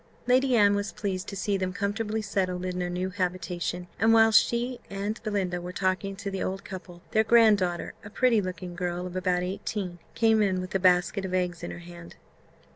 [0.25, 4.43] Lady Anne was pleased to see them comfortably settled in their new habitation; and whilst
[4.43, 8.73] she and Belinda were talking to the old couple, their grand daughter, a pretty looking
[8.73, 12.15] girl of about eighteen, came in with a basket of eggs in her hand.